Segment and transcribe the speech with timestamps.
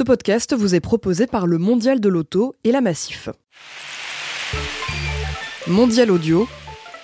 [0.00, 3.28] Ce podcast vous est proposé par le Mondial de l'Auto et la Massif.
[5.66, 6.48] Mondial Audio,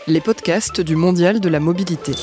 [0.07, 2.15] les podcasts du Mondial de la Mobilité.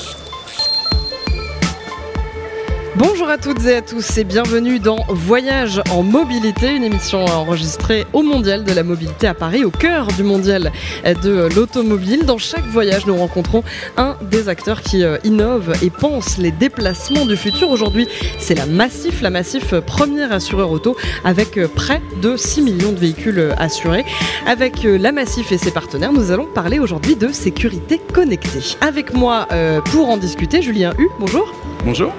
[2.96, 8.06] Bonjour à toutes et à tous et bienvenue dans Voyage en mobilité, une émission enregistrée
[8.12, 10.70] au Mondial de la mobilité à Paris, au cœur du Mondial
[11.04, 12.24] de l'automobile.
[12.24, 13.64] Dans chaque voyage, nous rencontrons
[13.96, 17.68] un des acteurs qui euh, innove et pense les déplacements du futur.
[17.70, 18.06] Aujourd'hui,
[18.38, 22.98] c'est la Massif, la Massif première assureur auto avec euh, près de 6 millions de
[23.00, 24.04] véhicules euh, assurés.
[24.46, 28.76] Avec la Massif et ses partenaires, nous allons parler aujourd'hui de sécurité connectée.
[28.80, 29.48] Avec moi
[29.86, 31.63] pour en discuter, Julien Hu, bonjour.
[31.84, 32.14] Bonjour.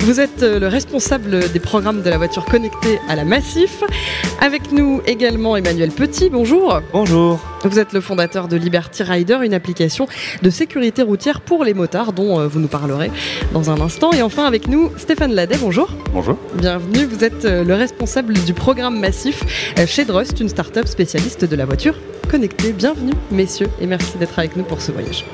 [0.00, 3.82] Vous êtes euh, le responsable des programmes de la voiture connectée à la Massif.
[4.42, 6.82] Avec nous également Emmanuel Petit, bonjour.
[6.92, 7.40] Bonjour.
[7.64, 10.06] Vous êtes le fondateur de Liberty Rider, une application
[10.42, 13.10] de sécurité routière pour les motards dont euh, vous nous parlerez
[13.54, 14.12] dans un instant.
[14.12, 15.88] Et enfin avec nous Stéphane Ladet, bonjour.
[16.12, 16.36] Bonjour.
[16.54, 19.44] Bienvenue, vous êtes euh, le responsable du programme Massif
[19.86, 21.94] chez Drust, une start-up spécialiste de la voiture
[22.26, 22.72] connectée.
[22.72, 25.24] Bienvenue messieurs et merci d'être avec nous pour ce voyage.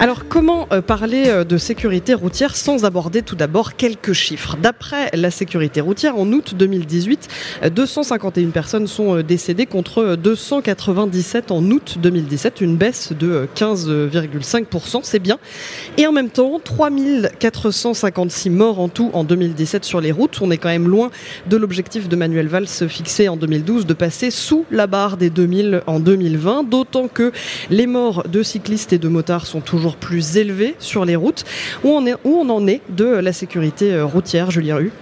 [0.00, 4.56] Alors comment euh, parler euh, de sécurité routière sans aborder tout d'abord quelques chiffres?
[4.60, 7.28] D'après la sécurité routière, en août 2018,
[7.72, 15.20] 251 personnes sont euh, décédées contre 297 en août 2017, une baisse de 15,5%, c'est
[15.20, 15.38] bien.
[15.96, 20.40] Et en même temps, 3456 morts en tout en 2017 sur les routes.
[20.42, 21.10] On est quand même loin
[21.48, 25.82] de l'objectif de Manuel Valls fixé en 2012 de passer sous la barre des 2000
[25.86, 26.13] en 2020,
[26.62, 27.32] d'autant que
[27.70, 31.44] les morts de cyclistes et de motards sont toujours plus élevé sur les routes.
[31.82, 34.92] Où on, est, où on en est de la sécurité euh, routière, Julien Hu?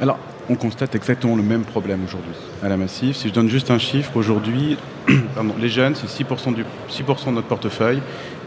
[0.00, 0.18] Alors,
[0.48, 3.16] on constate exactement le même problème aujourd'hui à la Massif.
[3.16, 4.76] Si je donne juste un chiffre, aujourd'hui,
[5.60, 8.00] les jeunes, c'est 6%, du, 6 de notre portefeuille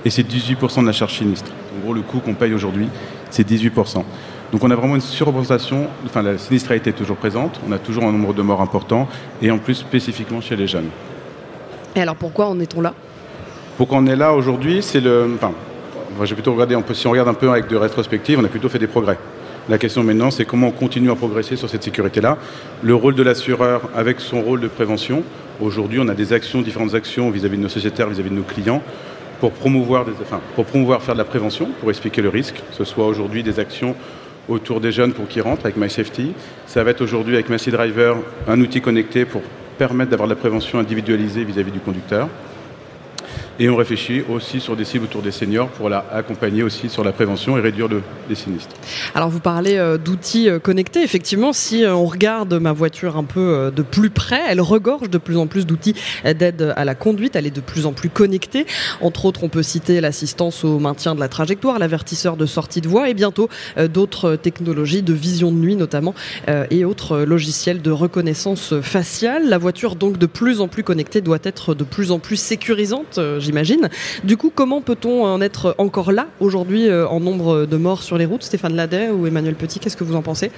[0.03, 1.51] et c'est 18% de la charge sinistre.
[1.77, 2.87] En gros, le coût qu'on paye aujourd'hui,
[3.29, 4.03] c'est 18%.
[4.51, 8.03] Donc on a vraiment une surreprésentation, enfin la sinistralité est toujours présente, on a toujours
[8.03, 9.07] un nombre de morts important
[9.41, 10.89] et en plus spécifiquement chez les jeunes.
[11.95, 12.93] Et alors pourquoi en est-on là?
[13.77, 15.51] Pourquoi on est là aujourd'hui, c'est le, enfin,
[16.23, 18.79] j'ai plutôt regardé, si on regarde un peu avec de rétrospective, on a plutôt fait
[18.79, 19.17] des progrès.
[19.69, 22.37] La question maintenant, c'est comment on continue à progresser sur cette sécurité-là.
[22.81, 25.23] Le rôle de l'assureur avec son rôle de prévention.
[25.61, 28.81] Aujourd'hui, on a des actions, différentes actions vis-à-vis de nos sociétaires, vis-à-vis de nos clients,
[29.39, 30.05] pour promouvoir,
[30.55, 32.55] pour promouvoir faire de la prévention, pour expliquer le risque.
[32.55, 33.95] Que ce soit aujourd'hui des actions
[34.49, 36.33] autour des jeunes pour qu'ils rentrent avec MySafety.
[36.67, 38.17] Ça va être aujourd'hui avec Massy Driver
[38.47, 39.41] un outil connecté pour
[39.73, 42.29] permettre d'avoir la prévention individualisée vis à -vis du conducteur.
[43.59, 47.03] Et on réfléchit aussi sur des cibles autour des seniors pour la accompagner aussi sur
[47.03, 48.75] la prévention et réduire le, les sinistres.
[49.13, 51.03] Alors vous parlez euh, d'outils euh, connectés.
[51.03, 55.17] Effectivement, si euh, on regarde ma voiture un peu de plus près, elle regorge de
[55.17, 57.35] plus en plus d'outils d'aide à la conduite.
[57.35, 58.65] Elle est de plus en plus connectée.
[59.01, 62.87] Entre autres, on peut citer l'assistance au maintien de la trajectoire, l'avertisseur de sortie de
[62.87, 66.13] voie et bientôt d'autres technologies de vision de nuit notamment
[66.69, 69.49] et autres logiciels de reconnaissance faciale.
[69.49, 73.19] La voiture donc de plus en plus connectée doit être de plus en plus sécurisante
[73.43, 73.89] j'imagine.
[74.23, 78.17] Du coup, comment peut-on en être encore là aujourd'hui euh, en nombre de morts sur
[78.17, 78.43] les routes?
[78.43, 80.51] Stéphane Ladet ou Emmanuel Petit, qu'est-ce que vous en pensez?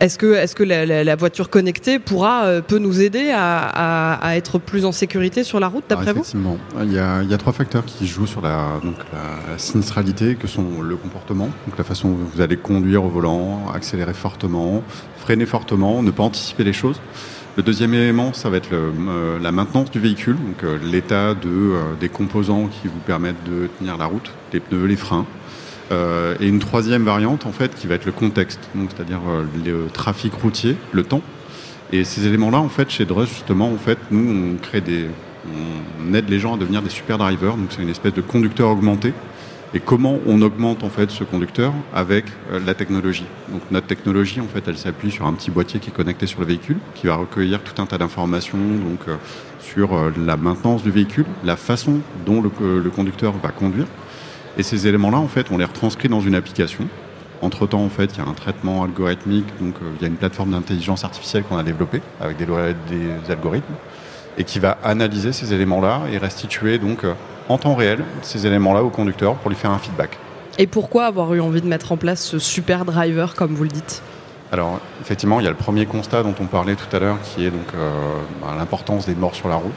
[0.00, 4.84] Est-ce que, est que la, voiture connectée pourra, euh, peut nous aider à, être plus
[4.84, 6.20] en sécurité sur la route, d'après vous?
[6.20, 6.58] Effectivement.
[6.82, 10.34] Il y, a, il y, a, trois facteurs qui jouent sur la, donc la, sinistralité,
[10.34, 14.82] que sont le comportement, donc la façon dont vous allez conduire au volant, accélérer fortement,
[15.16, 17.00] freiner fortement, ne pas anticiper les choses.
[17.56, 21.48] Le deuxième élément, ça va être euh, la maintenance du véhicule, donc euh, l'état de,
[21.48, 25.24] euh, des composants qui vous permettent de tenir la route, les pneus, les freins.
[25.92, 29.20] et une troisième variante, en fait, qui va être le contexte, donc c'est-à-dire
[29.64, 31.22] le trafic routier, le temps.
[31.92, 35.06] Et ces éléments-là, en fait, chez Drus, justement, en fait, nous, on crée des,
[35.46, 37.56] on aide les gens à devenir des super drivers.
[37.56, 39.12] Donc c'est une espèce de conducteur augmenté
[39.74, 43.26] et comment on augmente en fait ce conducteur avec euh, la technologie?
[43.50, 46.40] Donc notre technologie en fait elle s'appuie sur un petit boîtier qui est connecté sur
[46.40, 49.16] le véhicule qui va recueillir tout un tas d'informations donc euh,
[49.58, 53.86] sur euh, la maintenance du véhicule, la façon dont le, conducteur va conduire
[54.56, 56.86] et ces éléments-là en fait on les retranscrit dans une application.
[57.42, 60.16] Entre temps en fait il y a un traitement algorithmique donc il y a une
[60.16, 63.74] plateforme d'intelligence artificielle qu'on a développée avec des, des algorithmes
[64.38, 67.04] et qui va analyser ces éléments-là et restituer donc
[67.48, 70.18] en temps réel ces éléments-là au conducteur pour lui faire un feedback.
[70.58, 73.70] Et pourquoi avoir eu envie de mettre en place ce super driver, comme vous le
[73.70, 74.02] dites?
[74.52, 77.44] Alors, effectivement, il y a le premier constat dont on parlait tout à l'heure, qui
[77.44, 77.90] est donc euh,
[78.40, 79.74] bah, l'importance des morts sur la route.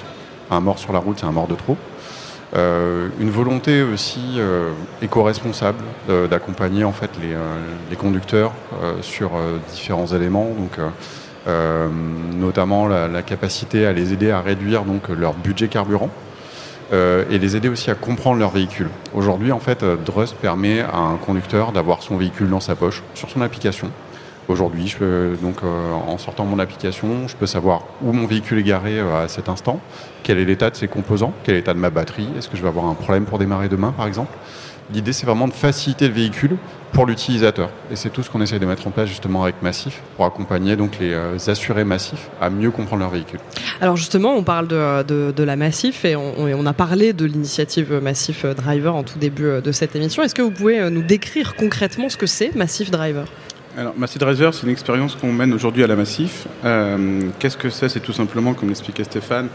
[0.51, 1.77] Un mort sur la route, c'est un mort de trop.
[2.55, 4.71] Euh, une volonté aussi euh,
[5.01, 5.79] éco-responsable
[6.29, 7.09] d'accompagner en fait
[7.89, 8.53] les, conducteurs
[9.01, 9.31] sur
[9.71, 10.79] différents éléments, donc
[12.35, 16.11] notamment la, la, capacité à les aider à réduire donc leur budget carburant.
[16.93, 18.87] Euh, et les aider aussi à comprendre leur véhicule.
[19.13, 23.03] Aujourd'hui, en fait, euh, Drust permet à un conducteur d'avoir son véhicule dans sa poche,
[23.13, 23.91] sur son application,
[24.49, 24.95] Aujourd'hui,
[25.41, 29.49] donc en sortant mon application, je peux savoir où mon véhicule est garé à cet
[29.49, 29.81] instant,
[30.23, 32.61] quel est l'état de ses composants, quel est l'état de ma batterie, est-ce que je
[32.61, 34.31] vais avoir un problème pour démarrer demain par exemple.
[34.93, 36.55] L'idée, c'est vraiment de faciliter le véhicule
[36.91, 37.69] pour l'utilisateur.
[37.91, 40.75] Et c'est tout ce qu'on essaye de mettre en place justement avec Massif pour accompagner
[40.75, 43.39] donc les euh, assurés Massif à mieux comprendre leur véhicule.
[43.81, 47.99] Alors justement, on parle de, de, la Massif et on, on, a parlé de l'initiative
[48.01, 50.23] Massif Driver en tout début euh, de cette émission.
[50.23, 53.25] Est-ce que vous pouvez euh, nous décrire concrètement ce que c'est Massif Driver?
[53.77, 56.47] Alors, Massif Driver, c'est une expérience qu'on mène aujourd'hui à la Massif.
[57.37, 57.89] Qu'est-ce que c'est?
[57.89, 59.49] C'est tout simplement, comme l'expliquait Stéphane,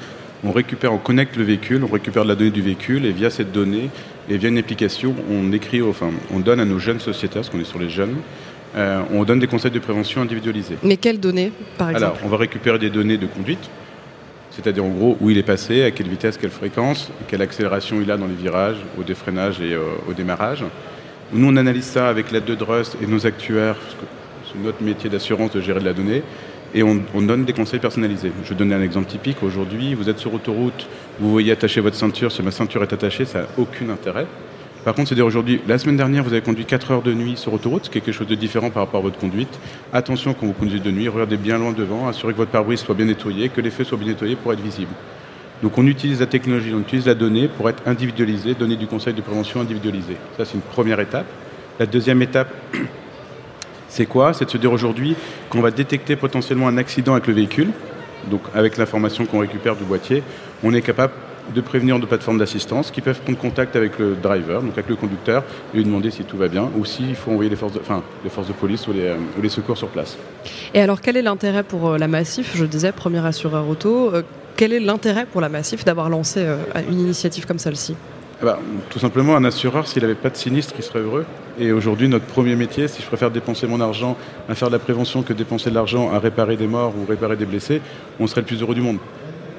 [0.45, 3.31] on récupère, on connecte le véhicule, on récupère de la donnée du véhicule et via
[3.31, 3.91] cette donnée,
[4.29, 7.61] et via une application, on écrit, enfin, on donne à nos jeunes sociétaires, parce qu'on
[7.61, 8.17] est sur les jeunes,
[8.77, 10.77] euh, on donne des conseils de prévention individualisés.
[10.83, 12.05] Mais quelles données, par exemple?
[12.05, 13.71] Alors, on va récupérer des données de conduite,
[14.51, 18.11] c'est-à-dire en gros où il est passé, à quelle vitesse, quelle fréquence, quelle accélération il
[18.11, 20.65] a dans les virages, au défreinage et euh, au démarrage.
[21.33, 24.07] Nous, on analyse ça avec l'aide de Drust et nos actuaires, parce que
[24.53, 26.23] c'est notre métier d'assurance de gérer de la donnée
[26.75, 28.33] et on, donne des conseils personnalisés.
[28.45, 29.43] Je vais donner un exemple typique.
[29.43, 30.87] Aujourd'hui, vous êtes sur autoroute,
[31.21, 34.27] vous voyez attacher votre ceinture, si ma ceinture est attachée, ça n'a aucun intérêt.
[34.85, 37.37] Par contre, c'est dire aujourd'hui, la semaine dernière, vous avez conduit 4 heures de nuit
[37.37, 39.61] sur autoroute, quelque chose de différent par rapport à votre conduite.
[39.93, 42.97] Attention quand vous conduisez de nuit, regardez bien loin devant, assurez que votre pare-brise soit
[42.97, 44.93] bien nettoyé, que les feux soient bien nettoyés pour être visibles.
[45.63, 49.15] Donc on utilise la technologie, on utilise la donnée pour être individualisé, donner du conseil
[49.15, 50.17] de prévention individualisé.
[50.37, 51.27] Ça, c'est une première étape.
[51.79, 52.53] La deuxième étape,
[53.93, 54.33] c'est quoi?
[54.33, 55.15] C'est de se dire aujourd'hui
[55.51, 57.73] qu'on va détecter potentiellement un accident avec le véhicule.
[58.31, 60.23] Donc avec l'information qu'on récupère du boîtier,
[60.63, 61.13] on est capable
[61.55, 64.97] de prévenir de plateformes d'assistance qui peuvent prendre contact avec le driver, donc avec le
[64.97, 65.43] conducteur,
[65.75, 68.03] et lui demander si tout va bien ou s'il faut envoyer les forces de, enfin,
[68.25, 70.17] les forces de police ou les, euh, ou les secours sur place.
[70.73, 72.53] Et alors quel est l'intérêt pour euh, la Massif?
[72.57, 74.23] Je disais, premier assureur auto, euh,
[74.57, 76.47] quel est l'intérêt pour la Massif d'avoir lancé
[76.89, 77.95] une initiative comme celle-ci?
[78.41, 78.57] Eh ben,
[78.89, 81.27] tout simplement, un assureur, s'il n'avait pas de sinistre, il serait heureux.
[81.59, 84.17] Et aujourd'hui, notre premier métier, si je préfère dépenser mon argent
[84.49, 87.37] à faire de la prévention que dépenser de l'argent à réparer des morts ou réparer
[87.37, 87.83] des blessés,
[88.19, 88.99] on serait le plus heureux du monde.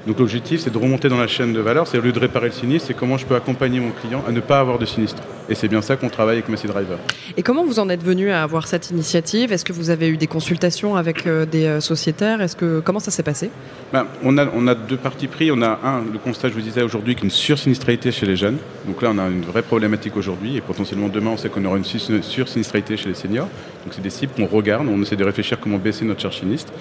[0.06, 1.88] Donc l'objectif, c'est de remonter dans la chaîne de valeur.
[1.88, 4.32] C'est au lieu de réparer le sinistre, c'est comment je peux accompagner mon client à
[4.32, 5.24] ne pas avoir de sinistre.
[5.50, 6.98] Et c'est bien ça qu'on travaille avec Massy Driver.
[7.38, 9.52] Et comment vous en êtes venu à avoir cette initiative?
[9.52, 12.42] Est-ce que vous avez eu des consultations avec euh, des euh, sociétaires?
[12.42, 13.50] Est-ce que comment ça s'est passé?
[13.92, 15.52] Ben, on, a, on a deux parties pris.
[15.52, 18.58] On a un, le constat, je vous disais aujourd'hui, qu'une sursinistralité chez les jeunes.
[18.86, 20.58] Donc là, on a une vraie problématique aujourd'hui.
[20.58, 23.48] Et potentiellement demain, on sait qu'on aura une sursinistralité chez les seniors.
[23.86, 24.88] Donc c'est des cibles qu'on regarde.
[24.88, 26.74] On essaie de réfléchir comment baisser notre charge sinistre.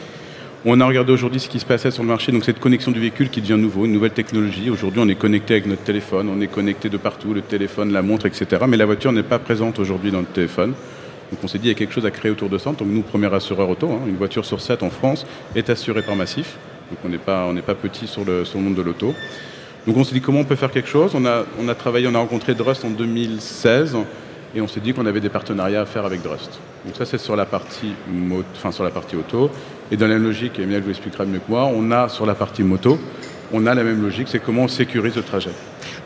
[0.65, 3.01] On a regardé aujourd'hui ce qui se passait sur le marché, donc cette connexion du
[3.01, 4.71] véhicule qui devient nouveau, une nouvelle technologie.
[4.71, 8.01] Aujourd'hui, on est connecté avec notre téléphone, on est connecté de partout, le téléphone, la
[8.01, 8.63] montre, etc.
[8.69, 10.75] Mais la voiture n'est pas présente aujourd'hui dans le téléphone.
[11.33, 12.71] Donc on s'est dit, il y a quelque chose à créer autour de ça.
[12.71, 15.27] Donc nous, premier assureur auto, hein, une voiture sur 7 en France
[15.57, 16.57] est assurée par Massif.
[16.91, 19.17] Donc on n'est pas, petit sur le, sur monde de l'auto.
[19.89, 21.17] Donc on s'est dit comment on peut faire quelque chose?
[21.17, 23.97] On a, travaillé, on a rencontré Drust en 2016
[24.55, 26.61] et on s'est dit qu'on avait des partenariats à faire avec Drust.
[26.85, 27.97] Donc ça c'est sur la partie
[29.17, 29.51] auto.
[29.93, 32.25] Et dans la même logique, et Emile vous expliquera mieux que moi, on a sur
[32.25, 32.99] la partie moto,
[33.53, 35.51] on a la même logique, c'est comment on sécurise le trajet.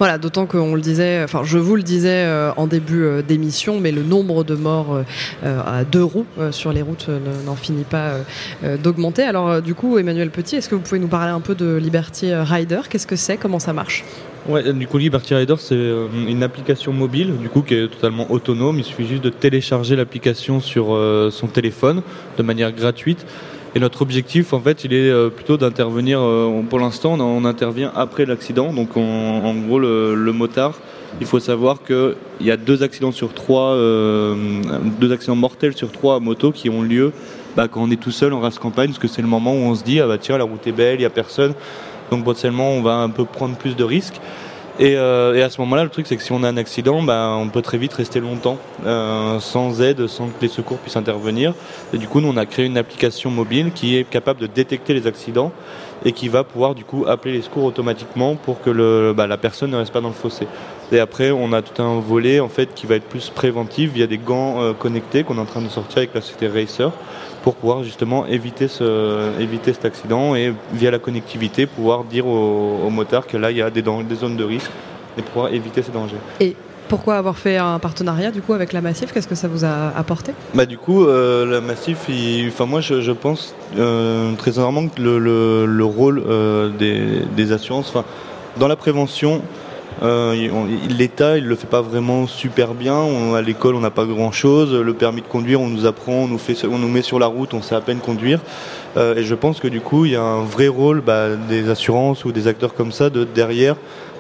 [0.01, 3.79] Voilà, d'autant qu'on le disait, enfin je vous le disais euh, en début euh, d'émission,
[3.79, 5.03] mais le nombre de morts
[5.45, 7.09] euh, à deux roues sur les routes
[7.47, 8.15] n'en finit pas
[8.83, 9.23] d'augmenter.
[9.23, 12.35] Alors du coup, Emmanuel Petit, est-ce que vous pouvez nous parler un peu de Liberty
[12.35, 12.81] Rider?
[12.91, 13.37] Qu'est-ce que c'est?
[13.37, 14.05] Comment ça marche?
[14.49, 15.75] Ouais, du coup, Liberty Rider, c'est
[16.29, 18.79] une application mobile, du coup, qui est totalement autonome.
[18.79, 20.97] Il suffit juste de télécharger l'application sur
[21.31, 22.03] son téléphone
[22.37, 23.25] de manière gratuite.
[23.77, 26.19] Et notre objectif, en fait, il est euh, plutôt d'intervenir.
[26.19, 28.73] Euh, pour l'instant, on, intervient après l'accident.
[28.73, 30.79] Donc, en gros, le, motard,
[31.21, 34.35] il faut savoir qu'il y a deux accidents sur trois, euh,
[34.99, 37.13] deux accidents mortels sur trois à moto qui ont lieu
[37.55, 39.65] bah, quand on est tout seul en race campagne, parce que c'est le moment où
[39.65, 41.53] on se dit ah bah tiens la route est belle, il n'y a personne,
[42.11, 44.21] donc potentiellement on va un peu prendre plus de risques.
[44.81, 47.35] Euh, et, à ce moment-là, le truc, c'est que si on a un accident, bah,
[47.39, 51.55] on peut très vite rester longtemps euh, sans aide, sans que les secours puissent intervenir.
[51.95, 54.95] Et du coup, nous, on a créé une application mobile qui est capable de détecter
[54.95, 55.53] les accidents
[56.05, 59.39] et qui va pouvoir du coup appeler les secours automatiquement pour que le, bah, la
[59.39, 60.47] personne ne reste pas dans le fossé.
[60.93, 64.07] Et après, on a tout un volet en fait qui va être plus préventif via
[64.07, 66.93] des gants euh, connectés qu'on est en train de sortir avec la société Racer
[67.47, 72.91] pour pouvoir justement éviter, ce, éviter cet accident et via la connectivité pouvoir dire aux,
[72.91, 74.73] motards que là il y a des, des, zones de risque
[75.17, 76.17] et pouvoir éviter ces dangers.
[76.41, 76.57] Et
[76.89, 79.13] pourquoi avoir fait un partenariat du coup avec la Massif?
[79.13, 80.33] Qu'est-ce que ça vous a apporté?
[80.55, 82.09] Bah du coup euh, la Massif,
[82.49, 87.91] enfin moi je, pense euh, très sincèrement que le, le, rôle euh, des, des, assurances,
[87.91, 88.05] enfin
[88.57, 89.41] dans la prévention,
[90.03, 93.35] L'État, il le fait pas vraiment super bien.
[93.35, 94.75] à l'école, on n'a pas grand-chose.
[94.75, 97.27] Le permis de conduire, on nous apprend, on nous, fait, on nous met sur la
[97.27, 98.41] route, on sait à peine conduire.
[98.97, 101.69] Euh, et je pense que du coup, il y a un vrai rôle bah, des
[101.71, 103.77] assurances ou des acteurs comme ça de derrière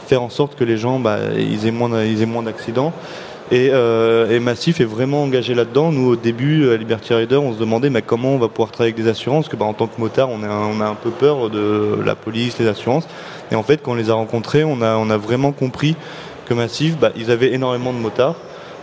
[0.06, 2.92] faire en sorte que les gens, bah, aient moins d'accidents.
[3.52, 5.92] Et, euh, Massif est vraiment engagé là-dedans.
[5.92, 8.92] Nous, au début, à Liberty Rider, on se demandait mais comment on va pouvoir travailler
[8.92, 11.10] avec des assurances, que bah, en tant que motard, on a, on a un peu
[11.10, 13.06] peur de la police, les assurances.
[13.52, 15.96] Et en fait, quand on les a rencontrés, on a, on a vraiment compris
[16.46, 18.36] que Massif, bah, ils avaient énormément de motards.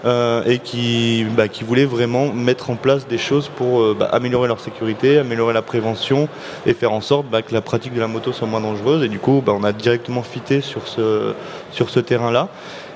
[0.05, 4.09] Euh, et qui, bah, qui voulaient vraiment mettre en place des choses pour euh, bah,
[4.11, 6.27] améliorer leur sécurité, améliorer la prévention
[6.65, 9.01] et faire en sorte bah, que la pratique de la moto soit moins dangereuse.
[9.03, 11.33] Et du coup, on a directement fité sur ce,
[11.71, 12.49] sur ce terrain-là.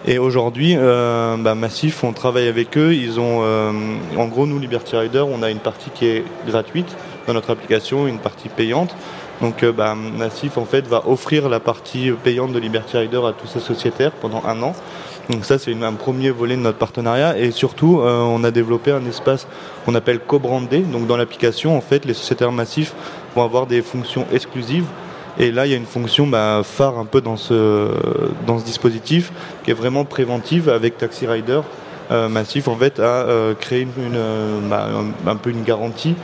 [0.05, 2.93] Et aujourd'hui, euh, Massif, on travaille avec eux.
[2.93, 3.41] Ils ont,
[4.17, 8.07] en gros, nous, Liberty Rider, on a une partie qui est gratuite dans notre application,
[8.07, 8.95] une partie payante.
[9.41, 9.63] Donc
[10.17, 14.11] Massif en fait va offrir la partie payante de Liberty Rider à tous ses sociétaires
[14.11, 14.73] pendant un an.
[15.29, 17.37] Donc ça, c'est un premier volet de notre partenariat.
[17.37, 19.47] Et surtout, euh, on a développé un espace
[19.85, 20.79] qu'on appelle co-brandé.
[20.79, 22.93] Donc dans l'application, en fait, les sociétaires massifs
[23.35, 24.85] vont avoir des fonctions exclusives.
[25.39, 27.89] Et là, il y a une fonction bah, phare un peu dans ce,
[28.45, 29.31] dans ce dispositif
[29.63, 31.61] qui est vraiment préventive avec Taxi Rider.
[32.09, 34.87] Euh, massif en fait a euh, créé une, bah,
[35.27, 36.15] un, peu une garantie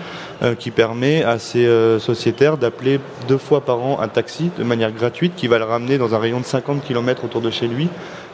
[0.60, 1.66] qui permet à ces
[2.00, 5.98] sociétaires d'appeler deux fois par an un taxi de manière gratuite qui va le ramener
[5.98, 7.88] dans un rayon de 50 km autour de chez lui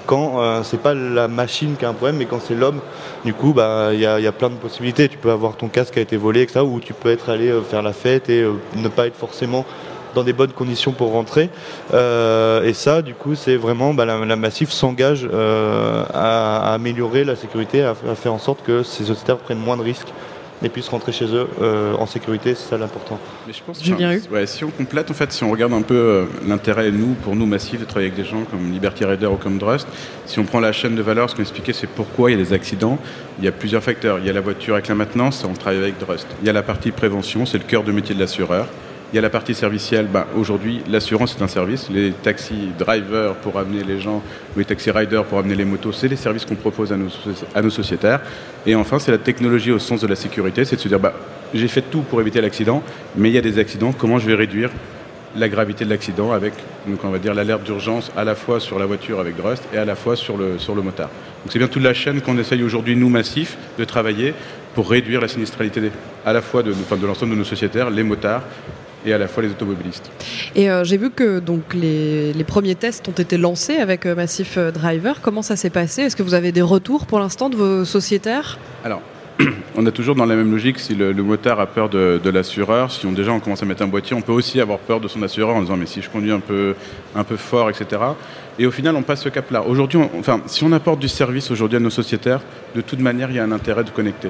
[0.09, 2.79] quand euh, c'est pas la machine qui a un problème, mais quand c'est l'homme.
[3.25, 5.07] Du coup, bah il y a, plein de possibilités.
[5.07, 7.50] Tu peux avoir ton casque qui a été volé, etc., ou tu peux être allé
[7.50, 9.65] euh, faire la fête et euh, ne pas être forcément
[10.15, 11.49] dans des bonnes conditions pour rentrer.
[11.93, 15.27] et ça, du coup, c'est vraiment bah, la, Massif s'engage
[16.13, 19.83] à, améliorer la sécurité, à, à, faire en sorte que ces sociétaires prennent moins de
[19.83, 20.09] risques
[20.63, 23.17] et puissent rentrer chez eux euh, en sécurité, c'est ça l'important.
[23.47, 23.81] Mais je pense
[24.31, 27.35] ouais, si on complète, en fait, si on regarde un peu euh, l'intérêt, nous, pour
[27.35, 29.87] nous, massif, de travailler avec des gens comme Liberty Rider ou comme Drust,
[30.25, 32.43] si on prend la chaîne de valeur, ce qu'on expliquait, c'est pourquoi il y a
[32.43, 32.97] des accidents.
[33.39, 34.19] Il y a plusieurs facteurs.
[34.19, 36.27] Il y a la voiture avec la maintenance, on travaille avec Drust.
[36.41, 38.67] Il y a la partie prévention, c'est le cœur de métier de l'assureur.
[39.11, 40.07] Il y a la partie servicielle.
[40.11, 41.89] Ben, Aujourd'hui, l'assurance est un service.
[41.89, 44.21] Les taxis drivers pour amener les gens,
[44.55, 47.07] ou les taxi riders pour amener les motos, c'est les services qu'on propose à nos,
[47.55, 48.21] à nos sociétaires.
[48.67, 50.63] Et enfin, c'est la technologie au sens de la sécurité.
[50.63, 51.13] C'est de se dire, bah,
[51.55, 52.83] j'ai fait tout pour éviter l'accident,
[53.15, 53.93] mais il y a des accidents.
[53.93, 54.69] Comment je vais réduire
[55.35, 56.53] la gravité de l'accident avec,
[56.87, 59.77] donc on va dire, l'alerte d'urgence à la fois sur la voiture avec Rust et
[59.77, 61.09] à la fois sur le, sur le motard.
[61.43, 64.33] Donc c'est bien toute la chaîne qu'on essaye aujourd'hui, nous, massifs, de travailler
[64.73, 65.91] pour réduire la sinistralité
[66.25, 68.43] à la fois de, de l'ensemble de nos sociétaires, les motards
[69.06, 70.12] et à la fois les automobilistes.
[70.56, 74.58] Et euh, j'ai vu que donc les, premiers tests ont été lancés avec euh, Massif
[74.58, 75.22] euh, Driver.
[75.22, 76.03] Comment ça s'est passé?
[76.03, 78.58] Est-ce que vous avez des retours pour l'instant de vos sociétaires?
[78.84, 79.01] Alors,
[79.75, 80.79] on est toujours dans la même logique.
[80.79, 83.88] Si le, motard a peur de, l'assureur, si on déjà on commence à mettre un
[83.88, 86.32] boîtier, on peut aussi avoir peur de son assureur en disant mais si je conduis
[86.32, 86.75] un peu,
[87.15, 88.01] un peu fort, etc.
[88.58, 89.63] Et au final, on passe ce cap-là.
[89.63, 92.41] Aujourd'hui, enfin, si on apporte du service aujourd'hui à nos sociétaires,
[92.75, 94.29] de toute manière, il y a un intérêt de connecter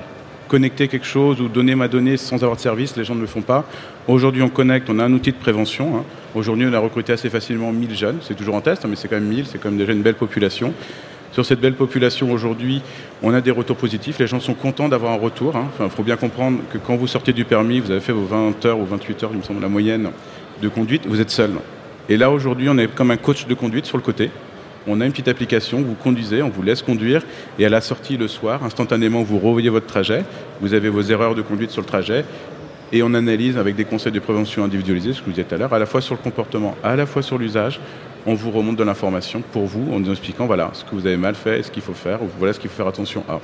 [0.50, 3.28] connecter quelque chose ou donner ma donnée sans avoir de service, les gens ne le
[3.28, 3.66] font pas.
[4.08, 5.98] Aujourd'hui, on connecte, on a un outil de prévention.
[5.98, 6.04] Hein.
[6.36, 8.18] Aujourd'hui, on a recruté assez facilement 1000 jeunes.
[8.22, 10.02] C'est toujours en test, hein, mais c'est quand même 1000, c'est quand même déjà une
[10.02, 10.74] belle population.
[11.32, 12.82] Sur cette belle population aujourd'hui,
[13.22, 14.18] on a des retours positifs.
[14.18, 15.54] Les gens sont contents d'avoir un retour.
[15.56, 15.90] Il hein.
[15.90, 18.80] faut bien comprendre que quand vous sortez du permis, vous avez fait vos 20 heures
[18.80, 20.10] ou 28 heures, il me semble, la moyenne
[20.62, 21.52] de conduite, vous êtes seul.
[22.10, 24.32] Et là, aujourd'hui, on est comme un coach de conduite sur le côté
[24.88, 27.24] on a une petite application, vous conduisez, on vous laisse conduire,
[27.58, 30.24] et à la sortie le soir, instantanément, vous revoyez votre trajet,
[30.62, 32.26] vous avez vos erreurs de conduite sur le trajet,
[32.92, 35.58] et on analyse avec des conseils de prévention individualisés, ce que vous disiez tout à
[35.58, 37.80] l'heure, à la fois sur le comportement, à la fois sur l'usage,
[38.26, 41.18] on vous remonte de l'information pour vous en nous expliquant voilà ce que vous avez
[41.18, 43.40] mal fait, ce qu'il faut faire, ou voilà ce qu'il faut faire attention à.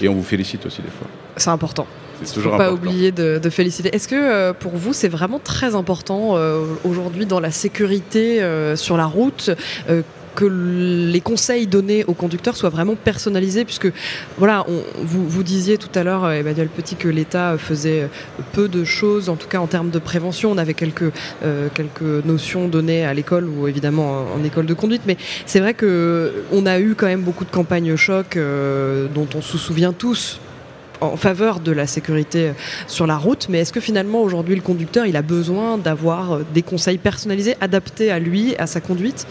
[0.00, 1.08] Et on vous félicite aussi des fois.
[1.36, 1.86] C'est important.
[2.22, 3.94] C'est toujours pas oublier de, féliciter.
[3.94, 8.76] Est-ce que euh, pour vous c'est vraiment très important euh, aujourd'hui dans la sécurité euh,
[8.76, 9.50] sur la route
[10.34, 13.88] que les conseils donnés aux conducteurs soient vraiment personnalisés, puisque
[14.38, 14.64] voilà,
[15.02, 18.08] vous, vous, disiez tout à l'heure, Emmanuel Petit, que l'État faisait
[18.52, 20.50] peu de choses, en tout cas en termes de prévention.
[20.50, 21.12] On avait quelques,
[21.44, 25.74] euh, quelques notions données à l'école ou évidemment en, école de conduite, mais c'est vrai
[25.74, 29.92] que on a eu quand même beaucoup de campagnes choc euh, dont on se souvient
[29.92, 30.40] tous
[31.00, 32.52] en faveur de la sécurité
[32.86, 36.62] sur la route, mais est-ce que finalement aujourd'hui le conducteur il a besoin d'avoir des
[36.62, 39.26] conseils personnalisés adaptés à lui, à sa conduite?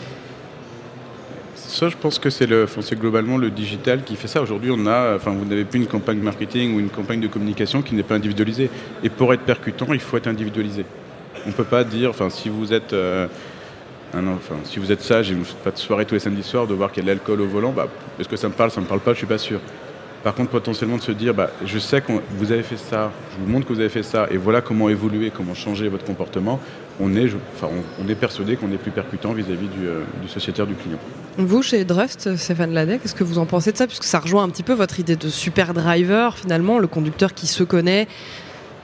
[1.70, 4.42] Ça, je pense que c'est le, globalement le digital qui fait ça.
[4.42, 7.82] Aujourd'hui, on a, enfin, vous n'avez plus une campagne marketing ou une campagne de communication
[7.82, 8.70] qui n'est pas individualisée.
[9.04, 10.86] Et pour être percutant, il faut être individualisé.
[11.46, 13.28] On ne peut pas dire, enfin, si vous êtes euh,
[14.14, 16.44] enfin, si vous êtes sage et vous ne faites pas de soirée tous les samedis
[16.44, 17.88] soirs, de voir qu'il y a de l'alcool au volant, bah,
[18.20, 19.60] est-ce que ça me parle, ça ne me parle pas, je suis pas sûr.
[20.24, 23.44] Par contre, potentiellement de se dire, bah, je sais que vous avez fait ça, je
[23.44, 26.60] vous montre que vous avez fait ça, et voilà comment évoluer, comment changer votre comportement,
[27.00, 27.70] on est, enfin,
[28.04, 30.98] on, est persuadé qu'on est plus percutant vis-à-vis du, euh, du, sociétaire, du client.
[31.38, 33.88] Vous, chez Drust, Stéphane Ladec, qu'est-ce que vous en pensez de ça?
[33.88, 37.48] Puisque ça rejoint un petit peu votre idée de super driver, finalement, le conducteur qui
[37.48, 38.10] se connaît,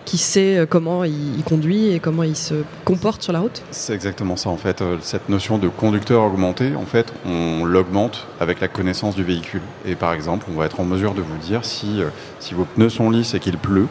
[0.05, 3.93] qui sait euh, comment il, conduit et comment il se comporte sur la route C'est
[3.93, 4.81] exactement ça en fait.
[4.81, 9.61] Euh, cette notion de conducteur augmenté, en fait, on l'augmente avec la connaissance du véhicule.
[9.85, 12.09] Et par exemple, on va être en mesure de vous dire si, euh,
[12.39, 13.87] si vos pneus sont lisses et qu'il pleut,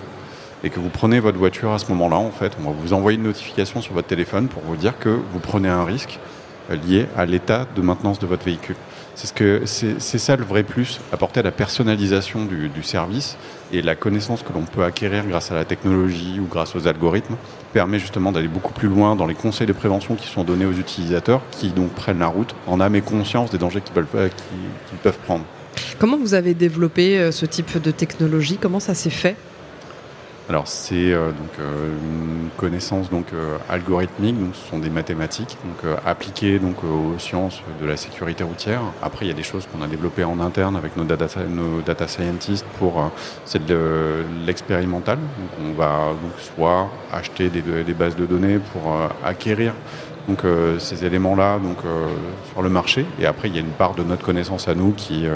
[0.62, 3.18] et que vous prenez votre voiture à ce moment-là, en fait, on va vous envoyer
[3.18, 6.18] une notification sur votre téléphone pour vous dire que vous prenez un risque
[6.70, 8.76] lié à l'état de maintenance de votre véhicule.
[9.14, 13.36] C'est ce ça le vrai plus, apporter à la personnalisation du, service
[13.74, 17.36] et la connaissance que l'on peut acquérir grâce à la technologie ou grâce aux algorithmes
[17.72, 20.72] permet justement d'aller beaucoup plus loin dans les conseils de prévention qui sont donnés aux
[20.72, 24.98] utilisateurs qui donc prennent la route en âme et conscience des dangers qu'ils peuvent, qu'ils
[24.98, 25.44] peuvent prendre.
[25.98, 28.58] Comment vous avez développé euh, ce type de technologie?
[28.60, 29.36] Comment ça s'est fait?
[30.48, 35.56] Alors c'est euh, donc euh, une connaissance donc euh, algorithmique, donc ce sont des mathématiques
[35.64, 38.82] donc appliquées donc aux sciences de la sécurité routière.
[39.02, 41.80] Après il y a des choses qu'on a développées en interne avec nos data, nos
[41.80, 43.10] data scientists pour
[43.46, 45.18] c'est de l'expérimental.
[45.64, 49.72] on va donc soit acheter des, des, bases de données pour acquérir
[50.28, 50.42] donc
[50.78, 51.78] ces éléments là donc
[52.52, 54.92] sur le marché et après il y a une part de notre connaissance à nous
[54.92, 55.26] qui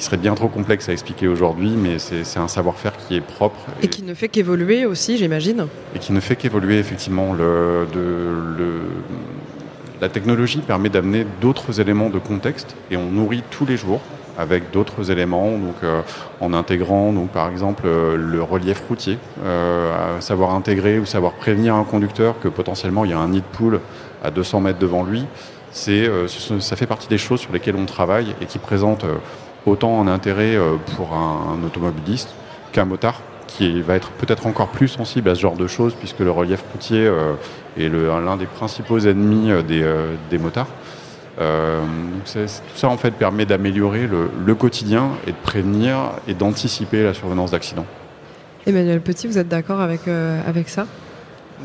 [0.00, 3.58] qui serait bien trop complexe à expliquer aujourd'hui, mais c'est un savoir-faire qui est propre.
[3.82, 7.34] Et, qui ne fait qu'évoluer aussi, j'imagine Et qui ne fait qu'évoluer, effectivement.
[7.34, 8.80] Le, le,
[10.00, 14.00] la technologie permet d'amener d'autres éléments de contexte et on nourrit tous les jours
[14.38, 16.00] avec d'autres éléments, donc euh,
[16.40, 21.74] en intégrant donc par exemple euh, le relief routier, euh, savoir intégrer ou savoir prévenir
[21.74, 23.80] un conducteur que potentiellement il y a un nid de poule
[24.24, 25.26] à 200 mètres devant lui.
[25.72, 29.04] C'est ça fait partie des choses sur lesquelles on travaille et qui présentent
[29.66, 32.34] autant en intérêt euh, pour un, automobiliste
[32.72, 36.20] qu'un motard qui va être peut-être encore plus sensible à ce genre de choses puisque
[36.20, 37.34] le relief routier euh,
[37.76, 39.84] est l'un des principaux ennemis euh, des,
[40.30, 40.68] des motards.
[41.36, 45.96] tout ça en fait permet d'améliorer le, quotidien et de prévenir
[46.28, 47.86] et d'anticiper la survenance d'accidents.
[48.66, 50.86] Emmanuel Petit, vous êtes d'accord avec, avec ça?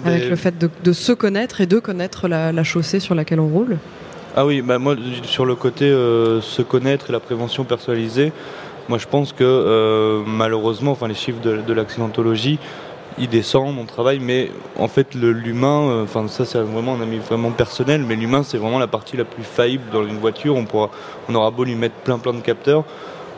[0.05, 3.39] Avec le fait de, de, se connaître et de connaître la, la chaussée sur laquelle
[3.39, 3.77] on roule?
[4.37, 8.33] Ah oui, bah moi sur le côté euh, se connaître et la prévention personnalisée,
[8.89, 12.59] moi je pense que euh, malheureusement, enfin les chiffres de, l'accidentologie,
[13.17, 17.17] ils descendent, on travaille, mais en fait l'humain, euh, enfin ça c'est vraiment un ami
[17.17, 20.57] vraiment personnel, mais l'humain c'est vraiment la partie la plus faillible dans une voiture.
[20.57, 20.89] On pourra,
[21.29, 22.83] on aura beau lui mettre plein plein de capteurs,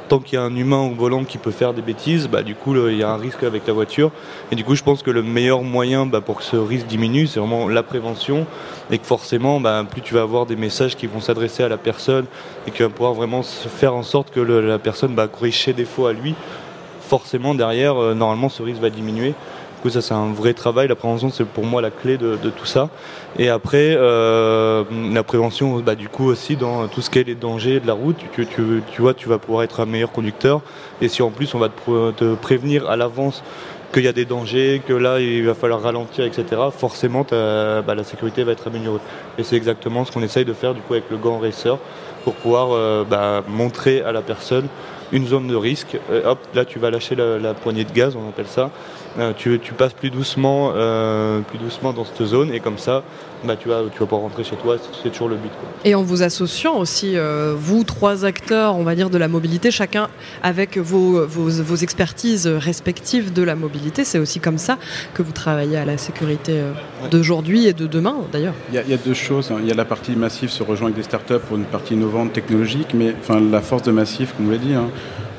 [0.07, 2.55] tant qu'il y a un humain au volant qui peut faire des bêtises, bah, du
[2.55, 4.11] coup, il y a un risque avec la voiture.
[4.51, 7.27] Et du coup, je pense que le meilleur moyen bah, pour que ce risque diminue,
[7.27, 8.45] c'est vraiment la prévention.
[8.91, 11.77] Et que forcément, bah, plus tu vas avoir des messages qui vont s'adresser à la
[11.77, 12.25] personne
[12.65, 16.07] et qui va pouvoir vraiment faire en sorte que la personne bah, corrige ses défauts
[16.07, 16.35] à lui,
[17.01, 19.33] forcément, derrière, euh, normalement, ce risque va diminuer.
[19.77, 20.87] Du coup, ça, c'est un vrai travail.
[20.87, 22.89] La prévention, c'est pour moi la clé de, tout ça.
[23.37, 27.35] Et après, euh, la prévention, bah, du coup, aussi dans tout ce qui est les
[27.35, 30.61] dangers de la route, tu, vois, tu vas pouvoir être un meilleur conducteur.
[30.99, 33.43] Et si en plus, on va te, prévenir à l'avance
[33.93, 36.59] qu'il y a des dangers, que là il va falloir ralentir, etc.
[36.75, 38.99] Forcément, bah, la sécurité va être améliorée.
[39.37, 41.77] Et c'est exactement ce qu'on essaye de faire du coup avec le gant racer
[42.23, 44.67] pour pouvoir euh, bah, montrer à la personne
[45.11, 45.97] une zone de risque.
[46.25, 48.69] hop, là tu vas lâcher la, poignée de gaz, on appelle ça.
[49.19, 53.03] Euh, tu, passes plus doucement, euh, plus doucement dans cette zone et comme ça,
[53.43, 55.51] bah, tu, vas, tu vas pouvoir rentrer chez toi, c'est toujours le but.
[55.85, 59.71] Et en vous associant aussi, euh, vous trois acteurs, on va dire, de la mobilité,
[59.71, 60.09] chacun
[60.43, 64.77] avec vos, vos, expertises respectives de la mobilité, c'est aussi comme ça
[65.13, 66.61] que vous travaillez à la sécurité
[67.11, 68.53] d'aujourd'hui et de demain d'ailleurs.
[68.71, 69.51] Il y, a deux choses.
[69.51, 69.57] Hein.
[69.61, 72.33] Il y a la partie massive se rejoint avec des startups pour une partie innovante
[72.33, 74.89] technologique, mais enfin, la force de massif, comme vous l'avez dit, hein,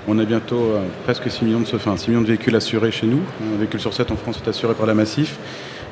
[0.08, 3.06] on a bientôt euh, presque 6 millions, de, enfin, 6 millions de véhicules assurés chez
[3.06, 3.20] nous.
[3.42, 5.37] Un véhicule sur 7 en France est assuré par la Massif.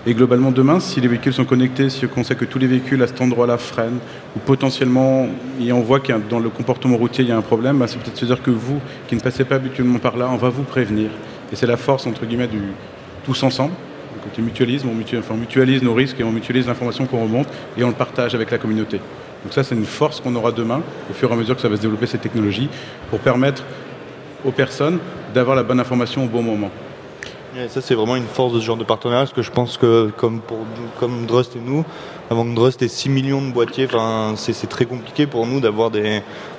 [0.09, 3.03] Et globalement, demain, si les véhicules sont connectés, si on sait que tous les véhicules
[3.03, 3.99] à cet endroit-là freinent,
[4.37, 5.27] ou potentiellement,
[5.61, 7.99] et on voit que dans le comportement routier, il y a un problème, bah, c'est
[7.99, 10.63] peut-être se dire que vous, qui ne passez pas habituellement par là, on va vous
[10.63, 11.11] prévenir.
[11.53, 12.61] Et c'est la force, entre guillemets, du
[13.25, 13.73] tous ensemble.
[14.23, 17.89] Côté mutualisme, on, on mutualise nos risques et on mutualise l'information qu'on remonte et on
[17.89, 18.99] le partage avec la communauté.
[19.43, 21.69] Donc ça, c'est une force qu'on aura demain, au fur et à mesure que ça
[21.69, 22.69] va se développer, cette technologie,
[23.11, 23.65] pour permettre
[24.45, 24.99] aux personnes
[25.35, 26.71] d'avoir la bonne information au bon moment.
[27.59, 29.79] Et ça, c'est vraiment une force de ce genre de partenariat, parce que je pense
[29.79, 30.59] que, comme, pour,
[31.01, 31.85] comme Drust et nous,
[32.31, 33.89] avant que Drust ait 6 millions de boîtiers,
[34.37, 35.91] c'est très compliqué pour nous d'avoir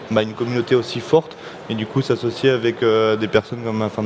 [0.09, 1.37] bah, une communauté aussi forte.
[1.69, 4.03] Et du coup, s'associer avec euh, des personnes comme enfin,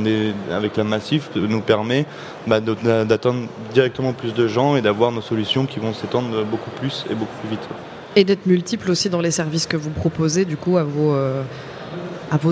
[0.50, 2.04] avec la Massif nous permet
[2.46, 7.06] bah, d'atteindre directement plus de gens et d'avoir nos solutions qui vont s'étendre beaucoup plus
[7.08, 7.68] et beaucoup plus vite.
[8.16, 11.14] Et d'être multiple aussi dans les services que vous proposez, du coup, à vos.
[11.14, 11.42] Euh,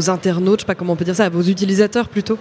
[0.09, 2.38] internautes, je sais pas comment on peut dire ça, à vos utilisateurs plutôt?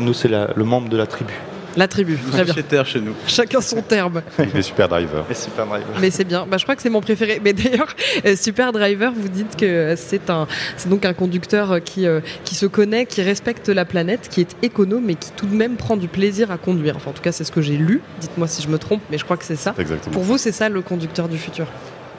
[0.00, 1.34] Nous, c'est le membre de la tribu.
[1.76, 2.52] La tribu, très bien.
[2.52, 3.14] Sociétaire chez nous.
[3.28, 4.22] Chacun son terme.
[4.54, 5.24] Les super drivers.
[5.30, 5.86] Et super driver.
[6.00, 6.44] Mais c'est bien.
[6.44, 7.40] Bah, je crois que c'est mon préféré.
[7.44, 7.94] Mais d'ailleurs,
[8.26, 12.20] euh, Super Driver, vous dites que c'est un, c'est donc un conducteur euh, qui, euh,
[12.42, 15.76] qui se connaît, qui respecte la planète, qui est économe et qui tout de même
[15.76, 16.96] prend du plaisir à conduire.
[16.96, 18.00] Enfin, en tout cas, c'est ce que j'ai lu.
[18.20, 19.72] Dites-moi si je me trompe, mais je crois que c'est ça.
[19.78, 20.12] Exactement.
[20.12, 21.66] Pour vous, c'est ça le conducteur du futur?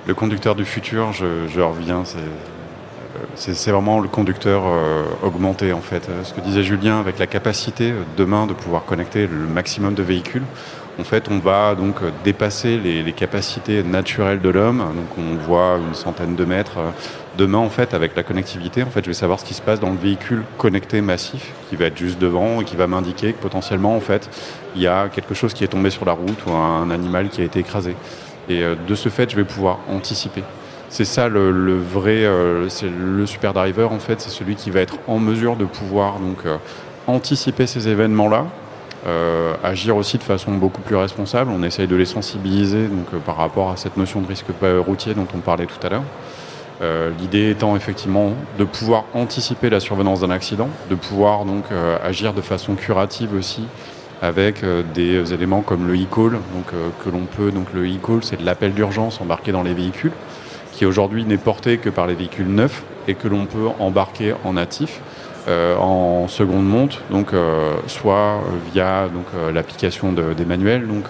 [0.07, 2.19] Le conducteur du futur, je, je reviens, c'est,
[3.35, 6.09] c'est, vraiment le conducteur euh, augmenté en fait.
[6.09, 9.93] Euh, Ce que disait Julien, avec la capacité euh, demain de pouvoir connecter le maximum
[9.93, 10.43] de véhicules,
[10.99, 14.79] en fait, on va donc dépasser les, les capacités naturelles de l'homme.
[14.79, 16.79] Donc, on voit une centaine de mètres.
[17.37, 19.79] Demain, en fait, avec la connectivité, en fait, je vais savoir ce qui se passe
[19.79, 23.41] dans le véhicule connecté massif, qui va être juste devant et qui va m'indiquer que
[23.41, 24.29] potentiellement, en fait,
[24.75, 27.41] il y a quelque chose qui est tombé sur la route ou un animal qui
[27.41, 27.95] a été écrasé.
[28.49, 30.43] Et de ce fait, je vais pouvoir anticiper.
[30.91, 34.81] C'est ça le, vrai, euh, c'est le super driver en fait, c'est celui qui va
[34.81, 36.57] être en mesure de pouvoir donc euh,
[37.07, 38.47] anticiper ces événements-là,
[39.07, 41.49] euh, agir aussi de façon beaucoup plus responsable.
[41.49, 44.47] On essaye de les sensibiliser donc par rapport à cette notion de risque
[44.85, 46.03] routier dont on parlait tout à l'heure.
[47.19, 51.65] L'idée étant effectivement de pouvoir anticiper la survenance d'un accident, de pouvoir donc
[52.03, 53.63] agir de façon curative aussi
[54.23, 56.73] avec des éléments comme le e-call, donc
[57.03, 60.11] que l'on peut donc le e-call c'est de l'appel d'urgence embarqué dans les véhicules,
[60.81, 64.53] qui aujourd'hui n'est porté que par les véhicules neufs et que l'on peut embarquer en
[64.53, 64.99] natif.
[65.47, 68.39] euh, en seconde monte, donc euh, soit euh,
[68.73, 71.05] via donc euh, l'application de- des manuels, donc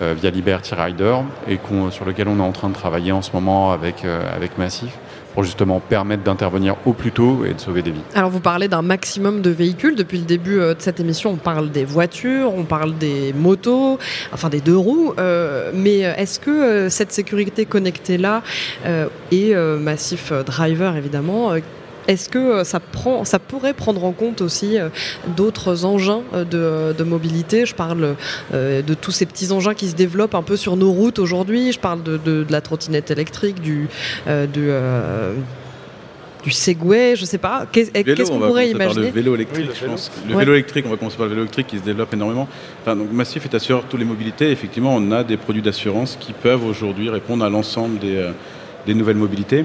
[0.00, 1.16] via Liberty Rider,
[1.48, 1.58] et
[1.90, 4.04] sur lequel on est en train de travailler en ce moment avec
[4.36, 4.92] avec Massif
[5.36, 8.00] pour justement permettre d'intervenir au plus tôt et de sauver des vies.
[8.14, 9.94] Alors vous parlez d'un maximum de véhicules.
[9.94, 13.98] Depuis le début euh, de cette émission, on parle des voitures, on parle des motos,
[14.32, 15.12] enfin des deux roues.
[15.18, 18.42] Euh, mais euh, est-ce que cette sécurité connectée-là
[18.86, 21.52] euh, et Massif Driver, évidemment,
[22.08, 24.88] est-ce que euh, ça, prend, ça pourrait prendre en compte aussi euh,
[25.36, 27.66] d'autres engins euh, de, de mobilité?
[27.66, 28.14] Je parle
[28.52, 31.72] de tous ces petits engins qui se développent un peu sur nos routes aujourd'hui.
[31.72, 33.88] Je parle de, de- de la trottinette électrique, du,
[34.52, 34.68] du,
[36.44, 37.66] du Segway, je sais pas.
[37.70, 39.06] Qu'est-ce on qu'on va pourrait commencer par imaginer?
[39.06, 39.92] le vélo électrique, Oui, le je vélo.
[39.92, 40.10] pense.
[40.28, 40.40] Le Ouais.
[40.40, 42.48] vélo électrique, on va commencer par le vélo électrique qui se développe énormément.
[42.82, 44.50] Enfin, donc Massif est assureur de toutes les mobilités.
[44.52, 48.30] Effectivement, on a des produits d'assurance qui peuvent aujourd'hui répondre à l'ensemble des, euh,
[48.86, 49.64] des nouvelles mobilités.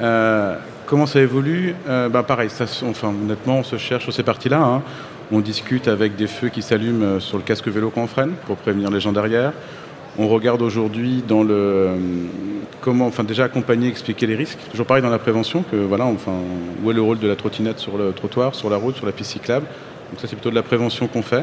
[0.00, 0.56] Euh,
[0.94, 4.60] comment ça évolue Euh, bah, Pareil, ça, enfin, honnêtement, on se cherche sur ces parties-là.
[4.62, 4.82] hein.
[5.32, 8.34] On discute avec des feux qui s'allument euh, sur le casque vélo quand on freine
[8.46, 9.52] pour prévenir les gens derrière.
[10.20, 11.96] On regarde aujourd'hui dans le euh,
[12.80, 14.60] comment, enfin déjà accompagner, expliquer les risques.
[14.70, 16.34] Toujours pareil dans la prévention que voilà, enfin
[16.84, 19.10] où est le rôle de la trottinette sur le trottoir, sur la route, sur la
[19.12, 19.66] piste cyclable.
[20.12, 21.42] Donc ça c'est plutôt de la prévention qu'on fait.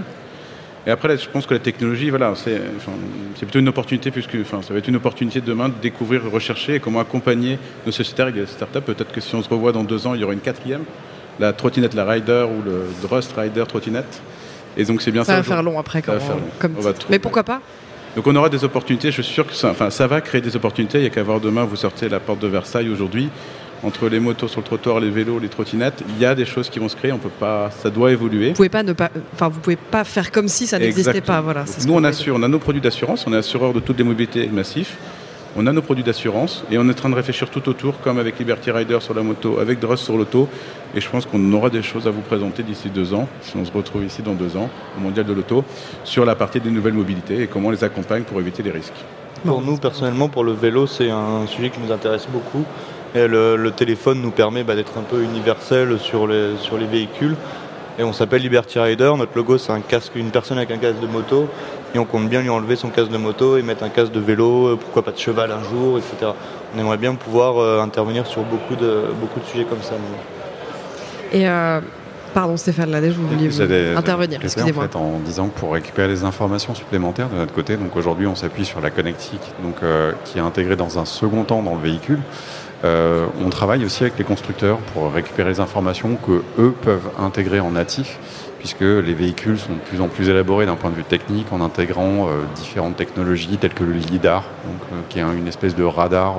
[0.88, 2.94] Et après, je pense que la technologie, voilà, c'est enfin,
[3.38, 6.80] plutôt une opportunité, puisque enfin, ça va être une opportunité demain de découvrir, rechercher et
[6.80, 8.82] comment accompagner nos sociétaires et les startups.
[8.82, 10.84] Peut-être que si on se revoit dans deux ans, il y aura une quatrième,
[11.40, 14.22] la trottinette, la Rider ou le Drust Rider trottinette.
[14.76, 15.34] Et donc c'est bien ça.
[15.34, 16.42] Ça va faire long après, comme, va faire long.
[16.58, 17.00] comme On va titre.
[17.02, 17.16] trouver.
[17.16, 17.62] Mais pourquoi pas?
[18.16, 20.56] Donc on aura des opportunités, je suis sûr que ça, enfin, ça va créer des
[20.56, 20.98] opportunités.
[20.98, 23.30] Il n'y a qu'à voir demain, vous sortez la porte de Versailles aujourd'hui,
[23.84, 26.70] entre les motos sur le trottoir, les vélos, les trottinettes, il y a des choses
[26.70, 28.50] qui vont se créer, on peut pas, ça doit évoluer.
[28.50, 31.42] Vous pouvez pas ne pas, enfin vous pouvez pas faire comme si ça n'existait pas.
[31.42, 31.66] Voilà.
[31.66, 34.04] Ce nous on assure, on a nos produits d'assurance, on est assureur de toutes les
[34.04, 34.98] mobilités massifs,
[35.56, 38.20] on a nos produits d'assurance et on est en train de réfléchir tout autour, comme
[38.20, 40.48] avec Liberty Rider sur la moto, avec Drust sur l'auto,
[40.96, 43.66] et je pense qu'on aura des choses à vous présenter d'ici deux ans, si on
[43.66, 45.66] se retrouve ici dans deux ans, au Mondial de l'auto,
[46.04, 48.94] sur la partie des nouvelles mobilités et comment on les accompagne pour éviter les risques.
[49.44, 52.64] Pour nous, personnellement, pour le vélo, c'est un sujet qui nous intéresse beaucoup.
[53.14, 56.86] Et le, le téléphone nous permet bah, d'être un peu universel sur les, sur les
[56.86, 57.36] véhicules.
[58.00, 59.12] Et on s'appelle Liberty Rider.
[59.18, 61.50] Notre logo, c'est un casque, une personne avec un casque de moto.
[61.94, 64.20] Et on compte bien lui enlever son casque de moto et mettre un casque de
[64.22, 66.32] vélo, euh, pourquoi pas de cheval un jour, etc.
[66.74, 69.96] On aimerait bien pouvoir euh, intervenir sur beaucoup de, beaucoup de sujets comme ça.
[71.34, 71.82] Et euh,
[72.34, 74.40] pardon Stéphane Ladège, vous vouliez vous intervenir.
[74.42, 74.86] Excusez-moi.
[74.86, 78.28] En, fait, en disant que pour récupérer les informations supplémentaires de notre côté, donc aujourd'hui
[78.28, 81.76] on s'appuie sur la connectique, donc euh, qui est intégrée dans un second temps dans
[81.76, 82.20] le véhicule.
[82.84, 87.60] Euh, on travaille aussi avec les constructeurs pour récupérer les informations que eux peuvent intégrer
[87.60, 88.18] en natif,
[88.60, 91.62] puisque les véhicules sont de plus en plus élaborés d'un point de vue technique en
[91.62, 95.84] intégrant euh, différentes technologies telles que le lidar, euh, qui est un- une espèce de
[95.84, 96.36] radar,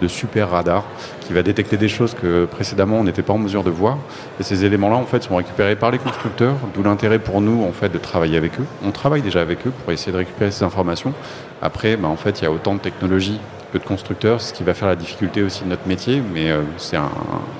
[0.00, 0.84] de super radar,
[1.20, 3.98] qui va détecter des choses que précédemment on n'était pas en mesure de voir.
[4.38, 7.72] Et ces éléments-là, en fait, sont récupérés par les constructeurs, d'où l'intérêt pour nous, en
[7.72, 8.64] fait, de travailler avec eux.
[8.82, 11.12] On travaille déjà avec eux pour essayer de récupérer ces informations.
[11.60, 13.38] Après, ben, en fait, il y a autant de technologies
[13.72, 16.62] que de constructeurs, ce qui va faire la difficulté aussi de notre métier, mais euh,
[16.76, 17.10] c'est un,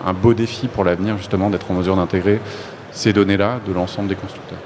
[0.05, 2.41] un beau défi pour l'avenir, justement, d'être en mesure d'intégrer
[2.93, 4.59] ces données-là de l'ensemble des constructeurs.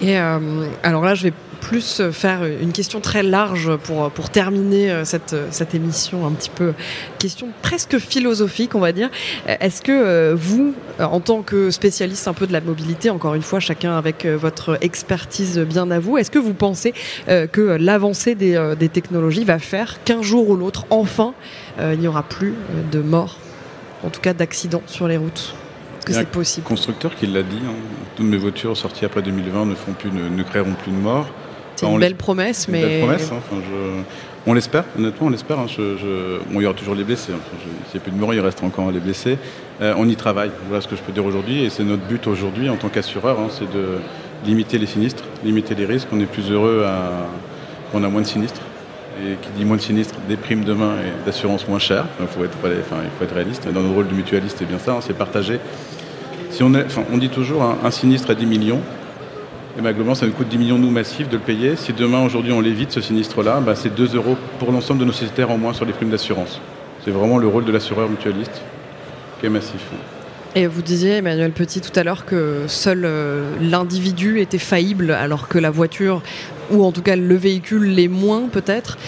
[0.00, 0.38] Et euh,
[0.82, 5.74] alors là, je vais plus faire une question très large pour, pour terminer cette, cette
[5.74, 6.74] émission un petit peu
[7.18, 9.10] question presque philosophique, on va dire.
[9.46, 13.60] Est-ce que vous, en tant que spécialiste un peu de la mobilité, encore une fois,
[13.60, 16.94] chacun avec votre expertise bien à vous, est-ce que vous pensez
[17.26, 21.34] que l'avancée des, des technologies va faire qu'un jour ou l'autre, enfin,
[21.78, 22.54] il n'y aura plus
[22.92, 23.36] de morts,
[24.04, 25.54] en tout cas d'accidents sur les routes?
[26.00, 26.66] Est-ce que c'est possible?
[26.66, 27.58] constructeur qui l'a dit.
[27.66, 27.74] Hein.
[28.16, 31.28] Toutes mes voitures sorties après 2020 ne, font plus, ne, créeront plus de morts.
[31.80, 32.80] C'est une belle promesse, mais.
[32.80, 33.32] Une belle promesse.
[33.32, 34.04] Hein.
[34.46, 35.58] On l'espère, honnêtement, on l'espère.
[35.58, 35.66] Hein.
[36.50, 37.32] Bon, il y aura toujours les blessés.
[37.90, 39.36] S'il n'y a plus de morts, il restera encore les blessés.
[39.82, 40.50] Euh, on y travaille.
[40.68, 41.64] Voilà ce que je peux dire aujourd'hui.
[41.64, 43.98] Et c'est notre but aujourd'hui, en tant qu'assureur, c'est de
[44.46, 46.08] limiter les sinistres, limiter les risques.
[46.12, 47.26] On est plus heureux à...
[47.92, 48.62] on a moins de sinistres.
[49.22, 52.06] Et qui dit moins de sinistres, des primes demain et d'assurance moins chères.
[52.20, 53.68] Il faut, être, enfin, il faut être réaliste.
[53.70, 55.60] Dans notre rôle de mutualiste, c'est bien ça, c'est partager
[56.50, 56.72] si on,
[57.12, 58.80] on dit toujours un, sinistre à 10 millions,
[59.78, 61.76] et ben, globalement ça nous coûte 10 millions nous massifs de le payer.
[61.76, 65.12] Si demain aujourd'hui on l'évite ce sinistre-là, ben, c'est 2 euros pour l'ensemble de nos
[65.12, 66.60] sociétaires en moins sur les primes d'assurance.
[67.04, 68.62] C'est vraiment le rôle de l'assureur mutualiste
[69.38, 69.80] qui est massif.
[70.56, 75.46] Et vous disiez, Emmanuel Petit, tout à l'heure que seul euh, l'individu était faillible, alors
[75.46, 76.22] que la voiture,
[76.72, 78.98] ou en tout cas le véhicule, l'est moins peut-être.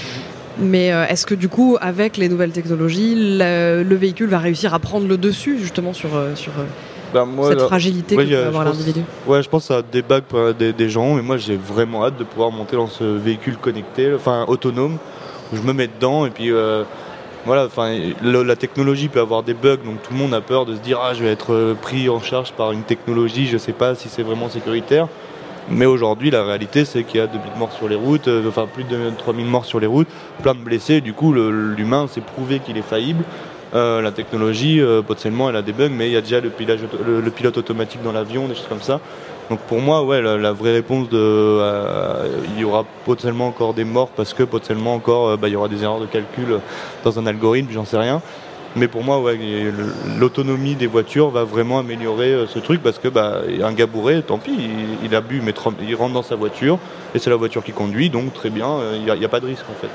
[0.61, 4.79] Mais euh, est-ce que du coup, avec les nouvelles technologies, le, véhicule va réussir à
[4.79, 6.35] prendre le dessus justement sur, euh,
[7.13, 10.73] bah, cette fragilité que peut avoir l'individu Ouais, je pense à des bagues pour des,
[10.73, 14.45] des, gens, mais moi j'ai vraiment hâte de pouvoir monter dans ce véhicule connecté, enfin
[14.49, 14.99] autonome,
[15.53, 16.85] où je me mets dedans et puis euh,
[17.45, 20.75] voilà, enfin la technologie peut avoir des bugs, donc tout le monde a peur de
[20.75, 23.73] se dire ah je vais être euh, pris en charge par une technologie, je sais
[23.73, 25.09] pas si c'est vraiment sécuritaire.
[25.71, 28.67] Mais aujourd'hui, la réalité, c'est qu'il y a 2000 morts sur les routes, euh, enfin
[28.67, 30.09] plus de 3000 morts sur les routes,
[30.43, 31.01] plein de blessés.
[31.01, 33.25] Du coup, l'humain s'est prouvé qu'il est faillible.
[33.75, 36.51] Euh, la technologie, euh, potentiellement, elle a des bugs, mais il y a déjà le,
[37.31, 39.01] pilote automatique dans l'avion, des choses comme ça.
[39.49, 43.85] Donc pour moi, ouais, la, vraie réponse de, euh, il y aura potentiellement encore des
[43.85, 46.61] morts parce que potentiellement encore, bah, il y aura des erreurs de calcul
[47.03, 48.21] dans un algorithme, j'en sais rien.
[48.77, 49.39] Mais pour moi, ouais,
[50.19, 53.87] l'autonomie des voitures va vraiment améliorer ce truc parce que bah, un gars
[54.27, 54.53] tant pis,
[55.03, 55.53] il, a bu, mais
[55.87, 56.79] il rentre dans sa voiture
[57.15, 59.67] et c'est la voiture qui conduit, donc très bien, il n'y a, pas de risque
[59.71, 59.91] en fait.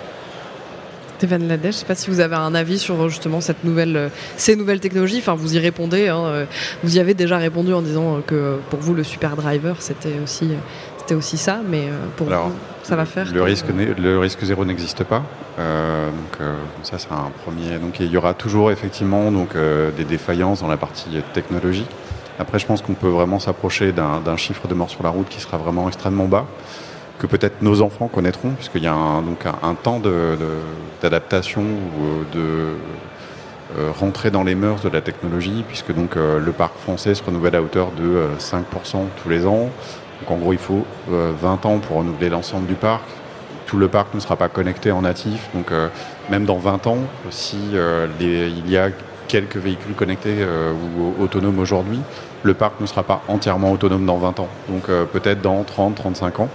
[1.18, 3.98] Stéphane Ladèche, je ne sais pas si vous avez un avis sur justement cette nouvelle,
[3.98, 5.18] euh, ces nouvelles technologies.
[5.18, 6.10] Enfin, vous y répondez.
[6.10, 6.46] Hein, euh,
[6.84, 10.52] vous y avez déjà répondu en disant que pour vous, le super driver, c'était aussi,
[11.00, 11.62] c'était aussi ça.
[11.68, 12.54] Mais euh, pour vous,
[12.84, 13.34] ça va faire.
[13.34, 13.66] Le risque,
[13.98, 15.24] le risque zéro n'existe pas.
[15.58, 16.48] donc
[16.84, 17.80] ça, c'est un premier.
[17.80, 19.56] Donc il y aura toujours effectivement donc
[19.98, 21.86] des défaillances dans la partie technologie.
[22.38, 25.42] Après, je pense qu'on peut vraiment s'approcher d'un chiffre de morts sur la route qui
[25.42, 26.46] sera vraiment extrêmement bas
[27.20, 30.02] que peut-être nos enfants connaîtront, puisqu'il y a un, donc un, temps
[31.02, 32.76] d'adaptation ou de
[33.78, 37.22] euh, rentrer dans les mœurs de la technologie, puisque donc euh, le parc français se
[37.22, 38.62] renouvelle à hauteur de 5%
[38.96, 39.70] euh, tous les ans.
[40.22, 43.04] Donc en gros, il faut 20 ans pour renouveler l'ensemble du parc.
[43.66, 45.72] Tout le parc ne sera pas connecté en natif, donc
[46.32, 46.98] même dans 20 ans,
[47.30, 47.58] si
[48.20, 48.90] il y a
[49.28, 50.38] quelques véhicules connectés
[50.98, 52.00] ou autonomes aujourd'hui,
[52.44, 54.48] le parc ne sera pas entièrement autonome dans 20 ans.
[54.70, 56.50] Donc peut-être dans 30, 35 ans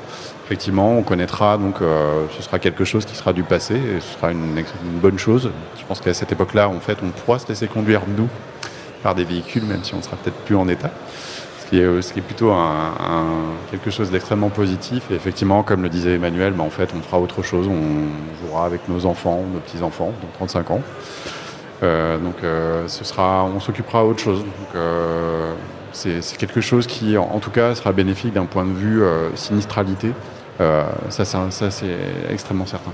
[0.52, 4.18] effectivement, on connaîtra, donc euh, ce sera quelque chose qui sera du passé et ce
[4.18, 4.62] sera une,
[5.00, 5.50] bonne chose.
[5.78, 8.28] Je pense qu'à cette époque-là, en fait, on pourra se laisser conduire, nous,
[9.02, 10.90] par des véhicules, même si on sera peut-être plus en état.
[11.60, 12.92] Ce qui est, ce qui est plutôt un,
[13.70, 15.04] quelque chose d'extrêmement positif.
[15.10, 17.66] Et effectivement, comme le disait Emmanuel, bah, en fait, on fera autre chose.
[17.66, 20.80] On jouera avec nos enfants, nos petits-enfants, dans 35 ans.
[21.82, 24.44] Euh, donc, euh, ce sera, on s'occupera autre chose.
[25.92, 29.02] C'est quelque chose qui, en, tout cas, sera bénéfique d'un point de vue
[29.34, 30.12] sinistralité
[30.60, 31.96] euh, ça, c'est
[32.30, 32.92] extrêmement certain.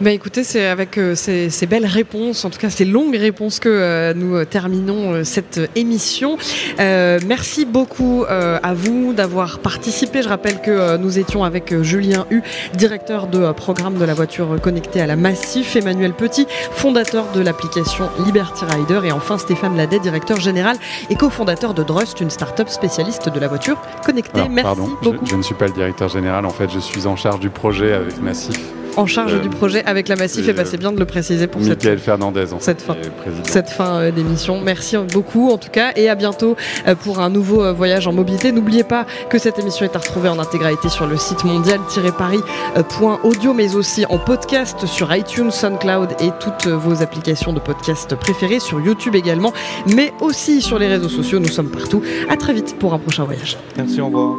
[0.00, 3.68] Bah écoutez, c'est avec euh, ces, belles réponses, en tout cas ces longues réponses que
[3.68, 6.38] euh, nous terminons cette émission.
[6.78, 10.22] merci beaucoup à vous d'avoir participé.
[10.22, 12.42] Je rappelle que nous étions avec Julien Hu,
[12.74, 18.08] directeur de programme de la voiture connectée à la Massif, Emmanuel Petit, fondateur de l'application
[18.24, 20.76] Liberty Rider, et enfin Stéphane Ladet, directeur général
[21.10, 24.48] et cofondateur de Drust, une start-up spécialiste de la voiture connectée.
[24.48, 25.26] merci beaucoup.
[25.26, 27.50] Je, je ne suis pas le directeur général, en fait, je suis en charge du
[27.50, 28.56] projet avec Massif
[29.00, 30.48] en charge euh, du projet avec la Massif.
[30.48, 32.96] Et bah, c'est bien de le préciser pour cette, Fernandez, cette fin,
[33.44, 34.60] cette fin euh, d'émission.
[34.60, 38.52] Merci beaucoup en tout cas et à bientôt euh, pour un nouveau voyage en mobilité.
[38.52, 43.74] N'oubliez pas que cette émission est à retrouver en intégralité sur le site mondial-paris.audio mais
[43.74, 49.14] aussi en podcast sur iTunes, SoundCloud et toutes vos applications de podcast préférées, sur YouTube
[49.14, 49.54] également,
[49.94, 51.38] mais aussi sur les réseaux sociaux.
[51.38, 52.02] Nous sommes partout.
[52.28, 53.56] À très vite pour un prochain voyage.
[53.76, 54.34] Merci, au revoir.